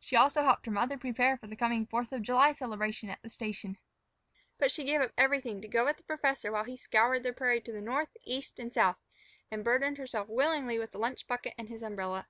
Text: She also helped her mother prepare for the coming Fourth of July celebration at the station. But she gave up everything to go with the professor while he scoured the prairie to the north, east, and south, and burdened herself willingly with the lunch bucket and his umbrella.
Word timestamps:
She 0.00 0.16
also 0.16 0.42
helped 0.42 0.66
her 0.66 0.72
mother 0.72 0.98
prepare 0.98 1.36
for 1.36 1.46
the 1.46 1.54
coming 1.54 1.86
Fourth 1.86 2.10
of 2.10 2.22
July 2.22 2.50
celebration 2.50 3.08
at 3.08 3.22
the 3.22 3.30
station. 3.30 3.78
But 4.58 4.72
she 4.72 4.82
gave 4.82 5.00
up 5.00 5.12
everything 5.16 5.62
to 5.62 5.68
go 5.68 5.84
with 5.84 5.96
the 5.96 6.02
professor 6.02 6.50
while 6.50 6.64
he 6.64 6.76
scoured 6.76 7.22
the 7.22 7.32
prairie 7.32 7.60
to 7.60 7.70
the 7.72 7.80
north, 7.80 8.16
east, 8.24 8.58
and 8.58 8.72
south, 8.72 8.96
and 9.48 9.62
burdened 9.62 9.96
herself 9.98 10.26
willingly 10.28 10.76
with 10.80 10.90
the 10.90 10.98
lunch 10.98 11.24
bucket 11.28 11.54
and 11.56 11.68
his 11.68 11.82
umbrella. 11.82 12.26